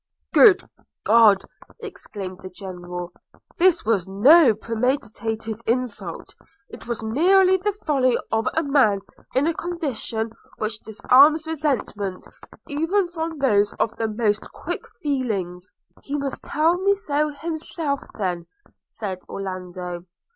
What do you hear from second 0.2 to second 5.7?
'Good God!' exclaimed the General, 'this was no premeditated